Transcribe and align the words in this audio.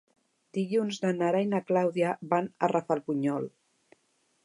Dilluns 0.57 0.97
na 1.03 1.11
Nara 1.19 1.43
i 1.47 1.51
na 1.51 1.61
Clàudia 1.69 2.17
van 2.35 2.51
a 2.69 2.73
Rafelbunyol. 2.75 3.51